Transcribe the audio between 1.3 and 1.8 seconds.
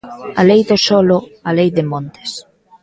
a Lei